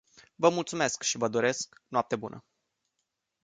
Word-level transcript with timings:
Vă 0.35 0.49
mulțumesc 0.49 1.01
și 1.03 1.17
vă 1.17 1.27
doresc 1.27 1.81
noapte 1.89 2.15
bună. 2.15 2.43